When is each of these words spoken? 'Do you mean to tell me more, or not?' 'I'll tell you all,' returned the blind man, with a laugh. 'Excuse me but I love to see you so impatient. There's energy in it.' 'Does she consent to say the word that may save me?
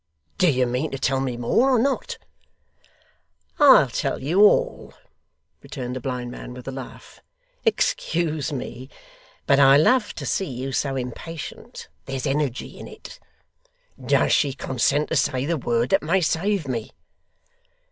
'Do 0.39 0.49
you 0.49 0.65
mean 0.65 0.89
to 0.89 0.97
tell 0.97 1.19
me 1.19 1.37
more, 1.37 1.69
or 1.69 1.77
not?' 1.77 2.17
'I'll 3.59 3.87
tell 3.89 4.19
you 4.23 4.41
all,' 4.43 4.95
returned 5.61 5.95
the 5.95 5.99
blind 5.99 6.31
man, 6.31 6.55
with 6.55 6.67
a 6.67 6.71
laugh. 6.71 7.21
'Excuse 7.65 8.51
me 8.51 8.89
but 9.45 9.59
I 9.59 9.77
love 9.77 10.15
to 10.15 10.25
see 10.25 10.49
you 10.49 10.71
so 10.71 10.95
impatient. 10.95 11.87
There's 12.05 12.25
energy 12.25 12.79
in 12.79 12.87
it.' 12.87 13.19
'Does 14.03 14.31
she 14.33 14.53
consent 14.53 15.09
to 15.09 15.15
say 15.15 15.45
the 15.45 15.55
word 15.55 15.89
that 15.91 16.01
may 16.01 16.19
save 16.21 16.67
me? 16.67 16.89